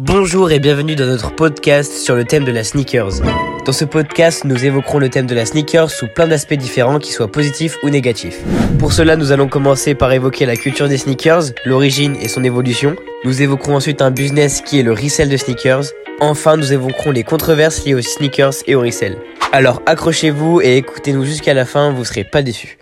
Bonjour 0.00 0.52
et 0.52 0.60
bienvenue 0.60 0.94
dans 0.94 1.06
notre 1.06 1.34
podcast 1.34 1.92
sur 1.92 2.14
le 2.14 2.24
thème 2.24 2.44
de 2.44 2.52
la 2.52 2.62
sneakers. 2.62 3.20
Dans 3.66 3.72
ce 3.72 3.84
podcast, 3.84 4.44
nous 4.44 4.64
évoquerons 4.64 5.00
le 5.00 5.08
thème 5.08 5.26
de 5.26 5.34
la 5.34 5.44
sneakers 5.44 5.90
sous 5.90 6.06
plein 6.06 6.28
d'aspects 6.28 6.54
différents 6.54 7.00
qui 7.00 7.10
soient 7.10 7.32
positifs 7.32 7.76
ou 7.82 7.90
négatifs. 7.90 8.38
Pour 8.78 8.92
cela, 8.92 9.16
nous 9.16 9.32
allons 9.32 9.48
commencer 9.48 9.96
par 9.96 10.12
évoquer 10.12 10.46
la 10.46 10.54
culture 10.54 10.88
des 10.88 10.98
sneakers, 10.98 11.46
l'origine 11.64 12.14
et 12.14 12.28
son 12.28 12.44
évolution. 12.44 12.94
Nous 13.24 13.42
évoquerons 13.42 13.74
ensuite 13.74 14.00
un 14.00 14.12
business 14.12 14.60
qui 14.60 14.78
est 14.78 14.84
le 14.84 14.92
resell 14.92 15.30
de 15.30 15.36
sneakers. 15.36 15.86
Enfin, 16.20 16.56
nous 16.56 16.72
évoquerons 16.72 17.10
les 17.10 17.24
controverses 17.24 17.84
liées 17.84 17.94
aux 17.94 18.00
sneakers 18.00 18.54
et 18.68 18.76
au 18.76 18.80
resell. 18.82 19.16
Alors 19.50 19.82
accrochez-vous 19.86 20.60
et 20.60 20.76
écoutez-nous 20.76 21.24
jusqu'à 21.24 21.54
la 21.54 21.64
fin, 21.64 21.90
vous 21.90 22.04
serez 22.04 22.22
pas 22.22 22.42
déçus. 22.42 22.77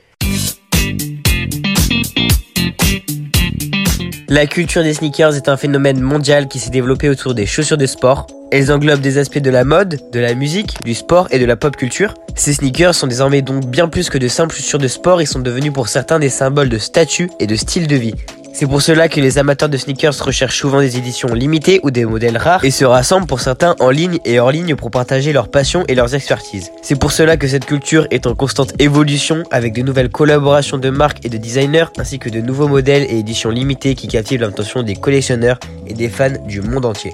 La 4.29 4.47
culture 4.49 4.83
des 4.83 4.93
sneakers 4.93 5.37
est 5.37 5.49
un 5.49 5.57
phénomène 5.57 6.01
mondial 6.01 6.49
qui 6.49 6.59
s'est 6.59 6.71
développé 6.71 7.09
autour 7.09 7.33
des 7.33 7.47
chaussures 7.47 7.77
de 7.77 7.87
sport. 7.87 8.27
Elles 8.51 8.73
englobent 8.73 9.01
des 9.01 9.19
aspects 9.19 9.39
de 9.39 9.51
la 9.51 9.63
mode, 9.63 10.01
de 10.11 10.19
la 10.19 10.35
musique, 10.35 10.83
du 10.83 10.95
sport 10.95 11.29
et 11.31 11.39
de 11.39 11.45
la 11.45 11.55
pop 11.55 11.77
culture. 11.77 12.13
Ces 12.35 12.55
sneakers 12.55 12.97
sont 12.97 13.07
désormais 13.07 13.43
donc 13.43 13.67
bien 13.67 13.87
plus 13.87 14.11
que 14.11 14.19
de 14.19 14.27
simples 14.27 14.57
chaussures 14.57 14.81
de 14.81 14.89
sport 14.89 15.21
et 15.21 15.27
sont 15.27 15.39
devenus 15.39 15.73
pour 15.73 15.87
certains 15.87 16.19
des 16.19 16.29
symboles 16.29 16.69
de 16.69 16.79
statut 16.79 17.31
et 17.39 17.47
de 17.47 17.55
style 17.55 17.87
de 17.87 17.95
vie. 17.95 18.15
C'est 18.59 18.67
pour 18.67 18.81
cela 18.81 19.11
que 19.11 19.21
les 19.21 19.37
amateurs 19.37 19.69
de 19.69 19.77
sneakers 19.77 20.19
recherchent 20.25 20.59
souvent 20.59 20.81
des 20.81 20.97
éditions 20.97 21.35
limitées 21.35 21.79
ou 21.83 21.91
des 21.91 22.07
modèles 22.07 22.39
rares 22.39 22.65
et 22.65 22.71
se 22.71 22.87
rassemblent 22.87 23.27
pour 23.27 23.41
certains 23.41 23.77
en 23.81 23.91
ligne 23.91 24.19
et 24.25 24.41
hors 24.41 24.51
ligne 24.51 24.75
pour 24.77 24.91
partager 24.91 25.35
leur 25.35 25.51
passion 25.51 25.85
et 25.89 25.95
leurs 25.95 26.15
expertises. 26.15 26.73
C'est 26.81 26.99
pour 26.99 27.13
cela 27.13 27.37
que 27.37 27.49
cette 27.49 27.67
culture 27.67 28.07
est 28.11 28.27
en 28.27 28.35
constante 28.35 28.73
évolution 28.79 29.43
avec 29.51 29.75
de 29.75 29.83
nouvelles 29.83 30.09
collaborations 30.09 30.79
de 30.79 30.89
marques 30.89 31.23
et 31.23 31.29
de 31.29 31.37
designers 31.37 31.89
ainsi 31.99 32.19
que 32.19 32.31
de 32.31 32.41
nouveaux 32.41 32.67
modèles 32.67 33.03
et 33.11 33.19
éditions 33.19 33.51
limitées 33.51 33.95
qui 33.95 34.09
captivent 34.09 34.41
l'attention 34.41 34.83
des 34.83 34.97
collectionneurs 34.97 35.61
et 35.87 35.93
des 35.93 36.09
fans 36.09 36.31
du 36.49 36.63
monde 36.63 36.87
entier. 36.87 37.13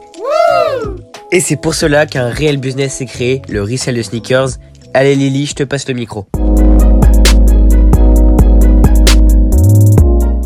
Et 1.33 1.41
c'est 1.41 1.57
pour 1.57 1.75
cela 1.75 2.07
qu'un 2.07 2.29
réel 2.29 2.59
business 2.59 2.93
s'est 2.93 3.07
créé, 3.07 3.43
le 3.49 3.65
resell 3.65 3.97
de 3.97 4.03
sneakers. 4.03 4.51
Allez 4.95 5.17
Lily, 5.17 5.47
je 5.47 5.55
te 5.55 5.65
passe 5.65 5.89
le 5.89 5.95
micro. 5.95 6.25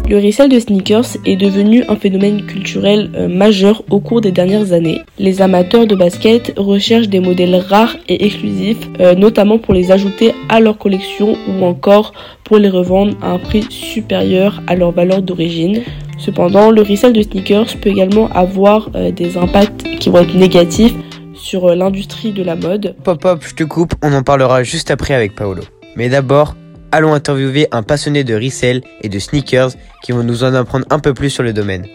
Le 0.08 0.18
resell 0.18 0.48
de 0.48 0.60
sneakers 0.60 1.16
est 1.24 1.34
devenu 1.34 1.82
un 1.88 1.96
phénomène 1.96 2.46
culturel 2.46 3.10
euh, 3.16 3.26
majeur 3.26 3.82
au 3.90 3.98
cours 3.98 4.20
des 4.20 4.30
dernières 4.30 4.72
années. 4.72 5.00
Les 5.18 5.42
amateurs 5.42 5.88
de 5.88 5.96
basket 5.96 6.52
recherchent 6.56 7.08
des 7.08 7.18
modèles 7.18 7.56
rares 7.56 7.96
et 8.08 8.24
exclusifs, 8.24 8.88
euh, 9.00 9.16
notamment 9.16 9.58
pour 9.58 9.74
les 9.74 9.90
ajouter 9.90 10.32
à 10.48 10.60
leur 10.60 10.78
collection 10.78 11.36
ou 11.48 11.64
encore 11.64 12.12
pour 12.44 12.58
les 12.58 12.68
revendre 12.68 13.16
à 13.20 13.32
un 13.32 13.38
prix 13.40 13.66
supérieur 13.68 14.62
à 14.68 14.76
leur 14.76 14.92
valeur 14.92 15.22
d'origine. 15.22 15.82
Cependant, 16.18 16.70
le 16.70 16.82
resell 16.82 17.12
de 17.12 17.22
sneakers 17.22 17.76
peut 17.82 17.90
également 17.90 18.28
avoir 18.28 18.90
euh, 18.94 19.10
des 19.10 19.36
impacts 19.36 19.82
qui 19.98 20.08
vont 20.08 20.18
être 20.18 20.36
négatifs 20.36 20.94
sur 21.34 21.74
l'industrie 21.74 22.30
de 22.30 22.44
la 22.44 22.54
mode. 22.54 22.94
Pop 23.02 23.24
hop, 23.24 23.44
je 23.44 23.56
te 23.56 23.64
coupe, 23.64 23.94
on 24.04 24.12
en 24.12 24.22
parlera 24.22 24.62
juste 24.62 24.92
après 24.92 25.14
avec 25.14 25.34
Paolo. 25.34 25.62
Mais 25.96 26.08
d'abord, 26.08 26.54
allons 26.92 27.14
interviewer 27.14 27.68
un 27.72 27.82
passionné 27.82 28.24
de 28.24 28.34
resell 28.34 28.82
et 29.02 29.08
de 29.08 29.18
sneakers 29.18 29.72
qui 30.02 30.12
vont 30.12 30.22
nous 30.22 30.44
en 30.44 30.54
apprendre 30.54 30.86
un 30.90 30.98
peu 30.98 31.14
plus 31.14 31.30
sur 31.30 31.42
le 31.42 31.52
domaine. 31.52 31.86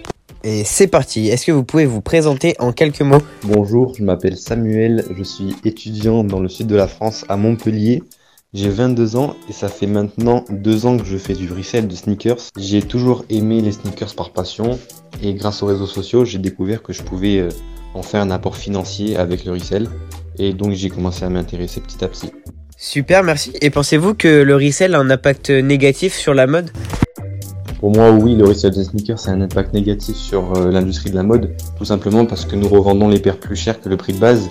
Et 0.43 0.63
c'est 0.63 0.87
parti, 0.87 1.27
est-ce 1.27 1.45
que 1.45 1.51
vous 1.51 1.63
pouvez 1.63 1.85
vous 1.85 2.01
présenter 2.01 2.55
en 2.57 2.71
quelques 2.71 3.01
mots? 3.01 3.21
Bonjour, 3.43 3.93
je 3.95 4.03
m'appelle 4.03 4.37
Samuel, 4.37 5.05
je 5.15 5.23
suis 5.23 5.55
étudiant 5.65 6.23
dans 6.23 6.39
le 6.39 6.49
sud 6.49 6.67
de 6.67 6.75
la 6.75 6.87
France 6.87 7.25
à 7.29 7.37
Montpellier. 7.37 8.01
J'ai 8.53 8.69
22 8.69 9.15
ans 9.15 9.35
et 9.47 9.53
ça 9.53 9.69
fait 9.69 9.87
maintenant 9.87 10.43
deux 10.49 10.85
ans 10.85 10.97
que 10.97 11.05
je 11.05 11.17
fais 11.17 11.35
du 11.35 11.51
resell 11.51 11.87
de 11.87 11.95
sneakers. 11.95 12.41
J'ai 12.57 12.81
toujours 12.81 13.23
aimé 13.29 13.61
les 13.61 13.71
sneakers 13.71 14.15
par 14.15 14.31
passion 14.31 14.79
et 15.21 15.33
grâce 15.35 15.61
aux 15.61 15.67
réseaux 15.67 15.85
sociaux, 15.85 16.25
j'ai 16.25 16.39
découvert 16.39 16.81
que 16.81 16.91
je 16.91 17.03
pouvais 17.03 17.37
euh, 17.37 17.49
en 17.93 18.01
faire 18.01 18.21
un 18.21 18.31
apport 18.31 18.57
financier 18.57 19.15
avec 19.17 19.45
le 19.45 19.51
resell 19.51 19.87
et 20.39 20.53
donc 20.53 20.71
j'ai 20.71 20.89
commencé 20.89 21.23
à 21.23 21.29
m'intéresser 21.29 21.81
petit 21.81 22.03
à 22.03 22.07
petit. 22.07 22.31
Super, 22.83 23.21
merci. 23.21 23.53
Et 23.61 23.69
pensez-vous 23.69 24.15
que 24.15 24.41
le 24.41 24.55
resell 24.55 24.95
a 24.95 24.99
un 24.99 25.11
impact 25.11 25.51
négatif 25.51 26.15
sur 26.15 26.33
la 26.33 26.47
mode? 26.47 26.71
Pour 27.79 27.91
moi, 27.91 28.09
oui, 28.09 28.35
le 28.35 28.43
resell 28.43 28.71
des 28.71 28.85
sneakers 28.85 29.27
a 29.27 29.31
un 29.33 29.41
impact 29.41 29.75
négatif 29.75 30.15
sur 30.15 30.57
euh, 30.57 30.71
l'industrie 30.71 31.11
de 31.11 31.15
la 31.15 31.21
mode, 31.21 31.55
tout 31.77 31.85
simplement 31.85 32.25
parce 32.25 32.43
que 32.43 32.55
nous 32.55 32.67
revendons 32.67 33.07
les 33.07 33.19
paires 33.19 33.37
plus 33.37 33.55
chères 33.55 33.79
que 33.79 33.87
le 33.87 33.97
prix 33.97 34.13
de 34.13 34.17
base, 34.17 34.49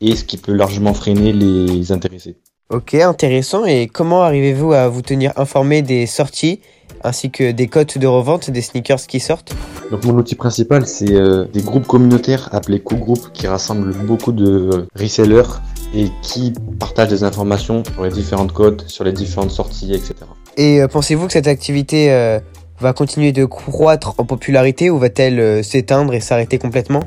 et 0.00 0.16
ce 0.16 0.24
qui 0.24 0.38
peut 0.38 0.54
largement 0.54 0.92
freiner 0.92 1.32
les 1.32 1.92
intéressés. 1.92 2.34
Ok, 2.68 2.94
intéressant. 2.94 3.64
Et 3.64 3.86
comment 3.86 4.22
arrivez-vous 4.22 4.72
à 4.72 4.88
vous 4.88 5.02
tenir 5.02 5.32
informé 5.36 5.80
des 5.82 6.06
sorties 6.06 6.58
ainsi 7.04 7.30
que 7.30 7.52
des 7.52 7.68
cotes 7.68 7.96
de 7.96 8.08
revente 8.08 8.50
des 8.50 8.60
sneakers 8.60 9.06
qui 9.06 9.20
sortent? 9.20 9.54
Donc 9.92 10.04
mon 10.04 10.14
outil 10.14 10.34
principal, 10.34 10.84
c'est 10.84 11.14
euh, 11.14 11.44
des 11.44 11.62
groupes 11.62 11.86
communautaires 11.86 12.48
appelés 12.50 12.80
co-groupes 12.80 13.32
qui 13.32 13.46
rassemblent 13.46 13.94
beaucoup 14.04 14.32
de 14.32 14.46
euh, 14.46 14.86
resellers 14.96 15.48
et 15.94 16.08
qui 16.22 16.52
partagent 16.78 17.08
des 17.08 17.24
informations 17.24 17.82
sur 17.84 18.04
les 18.04 18.10
différentes 18.10 18.52
codes, 18.52 18.82
sur 18.86 19.04
les 19.04 19.12
différentes 19.12 19.50
sorties, 19.50 19.92
etc. 19.92 20.14
Et 20.56 20.80
euh, 20.80 20.88
pensez-vous 20.88 21.26
que 21.26 21.32
cette 21.32 21.46
activité 21.46 22.12
euh, 22.12 22.40
va 22.80 22.92
continuer 22.92 23.32
de 23.32 23.44
croître 23.44 24.14
en 24.18 24.24
popularité 24.24 24.90
ou 24.90 24.98
va-t-elle 24.98 25.40
euh, 25.40 25.62
s'éteindre 25.62 26.14
et 26.14 26.20
s'arrêter 26.20 26.58
complètement? 26.58 27.02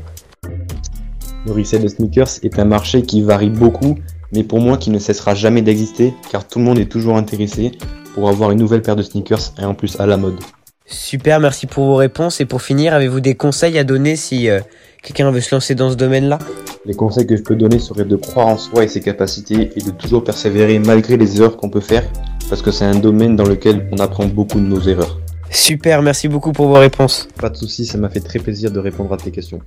Le 1.46 1.52
resell 1.52 1.82
de 1.82 1.88
sneakers 1.88 2.40
est 2.44 2.60
un 2.60 2.66
marché 2.66 3.02
qui 3.02 3.22
varie 3.22 3.50
beaucoup, 3.50 3.98
mais 4.32 4.44
pour 4.44 4.60
moi 4.60 4.78
qui 4.78 4.90
ne 4.90 5.00
cessera 5.00 5.34
jamais 5.34 5.62
d'exister, 5.62 6.14
car 6.32 6.48
tout 6.48 6.60
le 6.60 6.66
monde 6.66 6.80
est 6.80 6.92
toujours 6.92 7.18
intéressé 7.18 7.72
pour 8.14 8.30
avoir 8.30 8.52
une 8.52 8.60
nouvelle 8.60 8.82
paire 8.82 8.96
de 8.96 9.04
sneakers 9.04 9.54
et 9.60 9.66
en 9.66 9.74
plus 9.74 10.00
à 10.00 10.06
la 10.06 10.18
mode. 10.18 10.36
Super, 10.92 11.40
merci 11.40 11.68
pour 11.68 11.86
vos 11.86 11.96
réponses. 11.96 12.42
Et 12.42 12.46
pour 12.46 12.62
finir, 12.62 12.94
avez-vous 12.94 13.22
des 13.22 13.36
conseils 13.36 13.78
à 13.78 13.84
donner 13.84 14.18
si 14.18 14.50
euh, 14.50 14.60
quelqu'un 15.02 15.32
veut 15.32 15.42
se 15.42 15.54
lancer 15.54 15.76
dans 15.76 15.90
ce 15.90 15.96
domaine-là? 15.96 16.40
Les 16.86 16.94
conseils 16.94 17.26
que 17.26 17.36
je 17.36 17.42
peux 17.42 17.56
donner 17.56 17.80
seraient 17.80 18.06
de 18.06 18.16
croire 18.16 18.48
en 18.48 18.58
soi 18.58 18.84
et 18.84 18.88
ses 18.88 19.02
capacités 19.02 19.72
et 19.76 19.82
de 19.82 19.92
toujours 19.92 20.24
persévérer 20.24 20.80
malgré 20.80 21.18
les 21.18 21.38
erreurs 21.38 21.58
qu'on 21.58 21.70
peut 21.70 21.82
faire, 21.82 22.04
parce 22.50 22.62
que 22.62 22.72
c'est 22.72 22.86
un 22.86 23.00
domaine 23.00 23.36
dans 23.36 23.48
lequel 23.48 23.88
on 23.92 23.98
apprend 23.98 24.26
beaucoup 24.26 24.60
de 24.60 24.66
nos 24.66 24.82
erreurs. 24.82 25.20
Super, 25.50 26.02
merci 26.02 26.28
beaucoup 26.28 26.54
pour 26.54 26.68
vos 26.68 26.80
réponses. 26.80 27.28
Pas 27.38 27.50
de 27.50 27.58
soucis, 27.58 27.86
ça 27.86 27.98
m'a 27.98 28.10
fait 28.10 28.22
très 28.22 28.40
plaisir 28.40 28.72
de 28.72 28.80
répondre 28.80 29.12
à 29.14 29.18
tes 29.18 29.32
questions. 29.32 29.60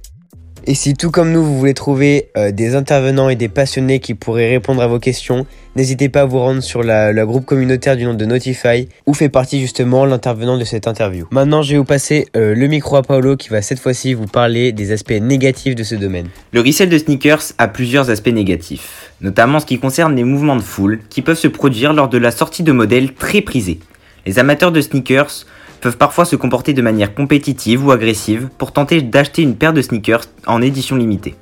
Et 0.66 0.74
si 0.74 0.94
tout 0.94 1.10
comme 1.10 1.30
nous, 1.30 1.44
vous 1.44 1.58
voulez 1.58 1.74
trouver 1.74 2.28
euh, 2.38 2.50
des 2.50 2.74
intervenants 2.74 3.28
et 3.28 3.36
des 3.36 3.50
passionnés 3.50 4.00
qui 4.00 4.14
pourraient 4.14 4.48
répondre 4.48 4.80
à 4.80 4.86
vos 4.86 4.98
questions, 4.98 5.44
n'hésitez 5.76 6.08
pas 6.08 6.22
à 6.22 6.24
vous 6.24 6.38
rendre 6.38 6.62
sur 6.62 6.82
la, 6.82 7.12
groupe 7.26 7.44
communautaire 7.44 7.98
du 7.98 8.04
nom 8.04 8.14
de 8.14 8.24
Notify, 8.24 8.88
où 9.04 9.12
fait 9.12 9.28
partie 9.28 9.60
justement 9.60 10.06
l'intervenant 10.06 10.56
de 10.56 10.64
cette 10.64 10.88
interview. 10.88 11.26
Maintenant, 11.32 11.60
je 11.60 11.72
vais 11.72 11.76
vous 11.76 11.84
passer 11.84 12.28
euh, 12.34 12.54
le 12.54 12.66
micro 12.66 12.96
à 12.96 13.02
Paolo 13.02 13.36
qui 13.36 13.50
va 13.50 13.60
cette 13.60 13.78
fois-ci 13.78 14.14
vous 14.14 14.26
parler 14.26 14.72
des 14.72 14.90
aspects 14.92 15.12
négatifs 15.12 15.74
de 15.74 15.82
ce 15.82 15.96
domaine. 15.96 16.28
Le 16.52 16.62
resell 16.62 16.88
de 16.88 16.96
sneakers 16.96 17.52
a 17.58 17.68
plusieurs 17.68 18.08
aspects 18.08 18.28
négatifs, 18.28 19.12
notamment 19.20 19.58
en 19.58 19.60
ce 19.60 19.66
qui 19.66 19.78
concerne 19.78 20.16
les 20.16 20.24
mouvements 20.24 20.56
de 20.56 20.62
foule 20.62 21.00
qui 21.10 21.20
peuvent 21.20 21.38
se 21.38 21.48
produire 21.48 21.92
lors 21.92 22.08
de 22.08 22.16
la 22.16 22.30
sortie 22.30 22.62
de 22.62 22.72
modèles 22.72 23.12
très 23.12 23.42
prisés. 23.42 23.80
Les 24.24 24.38
amateurs 24.38 24.72
de 24.72 24.80
sneakers 24.80 25.44
peuvent 25.84 25.98
parfois 25.98 26.24
se 26.24 26.34
comporter 26.34 26.72
de 26.72 26.80
manière 26.80 27.14
compétitive 27.14 27.84
ou 27.84 27.90
agressive 27.90 28.48
pour 28.56 28.72
tenter 28.72 29.02
d'acheter 29.02 29.42
une 29.42 29.54
paire 29.54 29.74
de 29.74 29.82
sneakers 29.82 30.24
en 30.46 30.62
édition 30.62 30.96
limitée. 30.96 31.34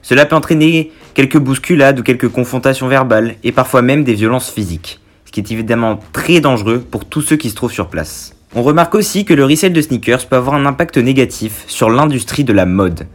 Cela 0.00 0.24
peut 0.24 0.36
entraîner 0.36 0.90
quelques 1.12 1.36
bousculades 1.36 2.00
ou 2.00 2.02
quelques 2.02 2.30
confrontations 2.30 2.88
verbales 2.88 3.34
et 3.44 3.52
parfois 3.52 3.82
même 3.82 4.04
des 4.04 4.14
violences 4.14 4.50
physiques, 4.50 5.00
ce 5.26 5.32
qui 5.32 5.40
est 5.40 5.52
évidemment 5.52 6.00
très 6.14 6.40
dangereux 6.40 6.78
pour 6.78 7.04
tous 7.04 7.20
ceux 7.20 7.36
qui 7.36 7.50
se 7.50 7.54
trouvent 7.54 7.70
sur 7.70 7.88
place. 7.88 8.34
On 8.54 8.62
remarque 8.62 8.94
aussi 8.94 9.26
que 9.26 9.34
le 9.34 9.44
resell 9.44 9.74
de 9.74 9.82
sneakers 9.82 10.26
peut 10.28 10.36
avoir 10.36 10.54
un 10.54 10.64
impact 10.64 10.96
négatif 10.96 11.64
sur 11.66 11.90
l'industrie 11.90 12.44
de 12.44 12.54
la 12.54 12.64
mode. 12.64 13.06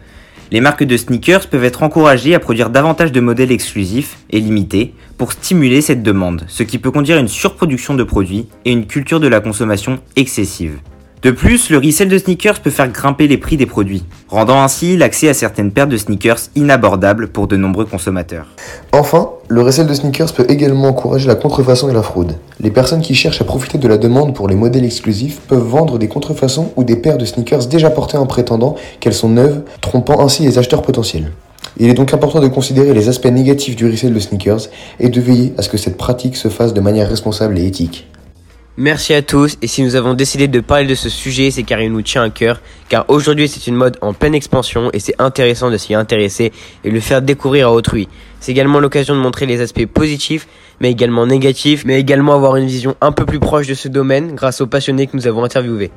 Les 0.54 0.62
marques 0.62 0.84
de 0.84 0.98
sneakers 0.98 1.48
peuvent 1.48 1.64
être 1.64 1.82
encouragées 1.82 2.36
à 2.36 2.40
produire 2.40 2.70
davantage 2.70 3.12
de 3.12 3.20
modèles 3.20 3.52
exclusifs 3.52 4.20
et 4.30 4.40
limités 4.40 4.94
pour 5.18 5.32
stimuler 5.32 5.82
cette 5.82 6.04
demande, 6.04 6.46
ce 6.48 6.62
qui 6.62 6.78
peut 6.78 6.92
conduire 6.92 7.18
à 7.18 7.22
une 7.22 7.28
surproduction 7.28 7.96
de 7.96 8.04
produits 8.04 8.48
et 8.64 8.72
une 8.72 8.86
culture 8.86 9.20
de 9.20 9.28
la 9.28 9.40
consommation 9.40 9.98
excessive. 10.16 10.78
De 11.24 11.32
plus, 11.32 11.70
le 11.70 11.78
resell 11.78 12.10
de 12.10 12.18
sneakers 12.18 12.60
peut 12.60 12.70
faire 12.70 12.90
grimper 12.90 13.30
les 13.30 13.38
prix 13.38 13.56
des 13.56 13.66
produits, 13.66 14.04
rendant 14.28 14.62
ainsi 14.62 14.98
l'accès 14.98 15.30
à 15.30 15.34
certaines 15.34 15.72
paires 15.72 15.88
de 15.88 15.96
sneakers 15.96 16.50
inabordables 16.58 17.30
pour 17.30 17.48
de 17.48 17.56
nombreux 17.56 17.86
consommateurs. 17.86 18.48
Enfin, 18.92 19.30
le 19.48 19.62
resell 19.62 19.88
de 19.88 19.94
sneakers 19.94 20.34
peut 20.34 20.46
également 20.50 20.90
encourager 20.90 21.28
la 21.28 21.36
contrefaçon 21.36 21.88
et 21.90 21.94
la 21.94 22.02
fraude. 22.02 22.36
Les 22.60 22.72
personnes 22.72 23.00
qui 23.00 23.16
cherchent 23.16 23.40
à 23.40 23.46
profiter 23.46 23.78
de 23.78 23.88
la 23.88 23.98
demande 23.98 24.36
pour 24.36 24.50
les 24.50 24.56
modèles 24.56 24.84
exclusifs 24.84 25.40
peuvent 25.48 25.64
vendre 25.64 25.98
des 25.98 26.10
contrefaçons 26.10 26.74
ou 26.76 26.84
des 26.84 26.98
paires 26.98 27.18
de 27.18 27.24
sneakers 27.24 27.68
déjà 27.68 27.90
portées 27.90 28.18
en 28.18 28.26
prétendant 28.26 28.76
qu'elles 29.00 29.14
sont 29.14 29.30
neuves, 29.30 29.62
trompant 29.80 30.20
ainsi 30.20 30.44
les 30.44 30.58
acheteurs 30.58 30.82
potentiels. 30.82 31.32
Il 31.78 31.88
est 31.88 31.94
donc 31.94 32.14
important 32.14 32.42
de 32.42 32.50
considérer 32.50 32.94
les 32.94 33.08
aspects 33.08 33.28
négatifs 33.28 33.78
du 33.78 33.90
resell 33.90 34.14
de 34.14 34.20
sneakers 34.20 34.68
et 35.00 35.08
de 35.08 35.22
veiller 35.22 35.54
à 35.58 35.62
ce 35.62 35.70
que 35.70 35.78
cette 35.78 35.96
pratique 35.96 36.36
se 36.36 36.50
fasse 36.50 36.74
de 36.74 36.82
manière 36.82 37.08
responsable 37.08 37.58
et 37.58 37.66
éthique. 37.66 38.08
Merci 38.78 39.14
à 39.14 39.22
tous 39.22 39.56
et 39.62 39.68
si 39.68 39.84
nous 39.84 39.96
avons 39.96 40.16
décidé 40.16 40.48
de 40.48 40.60
parler 40.60 40.88
de 40.88 40.96
ce 40.96 41.08
sujet 41.08 41.52
c'est 41.52 41.62
car 41.62 41.80
il 41.80 41.92
nous 41.92 42.02
tient 42.02 42.24
à 42.24 42.32
cœur 42.32 42.60
car 42.90 43.06
aujourd'hui 43.08 43.48
c'est 43.48 43.68
une 43.68 43.76
mode 43.76 43.98
en 44.02 44.14
pleine 44.14 44.34
expansion 44.34 44.90
et 44.94 45.00
c'est 45.00 45.14
intéressant 45.20 45.70
de 45.70 45.78
s'y 45.78 45.94
intéresser 45.94 46.52
et 46.84 46.90
le 46.90 47.00
faire 47.00 47.22
découvrir 47.22 47.68
à 47.68 47.72
autrui. 47.72 48.10
C'est 48.40 48.52
également 48.52 48.80
l'occasion 48.80 49.16
de 49.16 49.20
montrer 49.20 49.46
les 49.46 49.62
aspects 49.62 49.86
positifs 49.86 50.48
mais 50.80 50.90
également 50.90 51.28
négatifs 51.28 51.86
mais 51.86 52.00
également 52.00 52.34
avoir 52.34 52.56
une 52.56 52.66
vision 52.66 52.96
un 53.00 53.12
peu 53.12 53.28
plus 53.28 53.40
proche 53.40 53.68
de 53.68 53.76
ce 53.76 53.90
domaine 53.90 54.34
grâce 54.34 54.60
aux 54.60 54.66
passionnés 54.66 55.06
que 55.06 55.16
nous 55.16 55.28
avons 55.28 55.44
interviewés. 55.44 55.92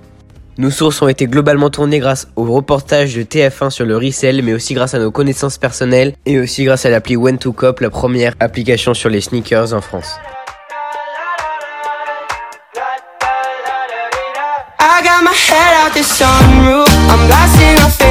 Nos 0.58 0.70
sources 0.70 1.00
ont 1.00 1.08
été 1.08 1.24
globalement 1.24 1.70
tournées 1.70 1.98
grâce 1.98 2.28
au 2.36 2.44
reportage 2.44 3.14
de 3.14 3.22
TF1 3.22 3.70
sur 3.70 3.86
le 3.86 3.96
resell, 3.96 4.42
mais 4.42 4.52
aussi 4.52 4.74
grâce 4.74 4.94
à 4.94 4.98
nos 4.98 5.10
connaissances 5.10 5.56
personnelles 5.58 6.14
et 6.24 6.38
aussi 6.38 6.64
grâce 6.64 6.84
à 6.86 6.90
l'appli 6.90 7.14
When2Cop, 7.14 7.82
la 7.82 7.90
première 7.90 8.34
application 8.40 8.94
sur 8.94 9.10
les 9.10 9.20
sneakers 9.20 9.74
en 9.74 9.82
France. 9.82 10.16
got 15.06 15.22
my 15.22 15.32
head 15.32 15.72
out 15.78 15.94
the 15.94 16.00
sunroof. 16.00 16.90
I'm 17.06 17.22
blasting 17.28 17.78
off 17.84 18.05